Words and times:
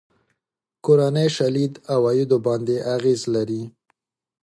کورنۍ 0.85 1.27
شالید 1.35 1.73
عوایدو 1.93 2.37
باندې 2.47 2.75
اغېز 2.95 3.21
لري. 3.33 3.63